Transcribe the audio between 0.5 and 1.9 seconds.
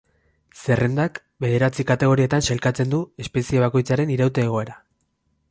Zerrendak bederatzi